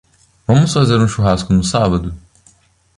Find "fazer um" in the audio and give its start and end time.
0.73-1.07